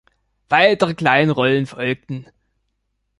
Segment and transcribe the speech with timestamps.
[0.49, 2.25] Weitere kleinere Rollen folgten.